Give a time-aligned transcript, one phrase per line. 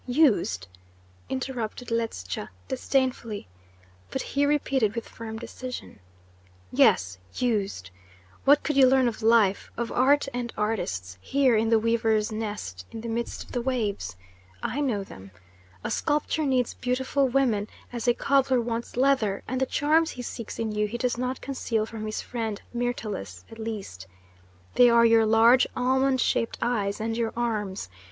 [0.07, 0.67] "Used?"
[1.29, 3.47] interrupted Ledscha disdainfully;
[4.09, 5.99] but he repeated with firm decision:
[6.71, 7.91] "Yes, used!
[8.43, 12.83] What could you learn of life, of art and artists, here in the weaver's nest
[12.91, 14.15] in the midst of the waves?
[14.63, 15.29] I know them.
[15.83, 20.57] A sculptor needs beautiful women as a cobbler wants leather, and the charms he seeks
[20.57, 24.07] in you he does not conceal from his friend Myrtilus, at least.
[24.73, 27.87] They are your large almond shaped eyes and your arms.